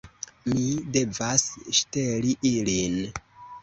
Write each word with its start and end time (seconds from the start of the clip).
Mi 0.45 0.63
devas 0.95 1.47
ŝteli 1.83 2.37
ilin 2.57 3.03